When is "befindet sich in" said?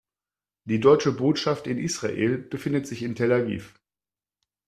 2.39-3.13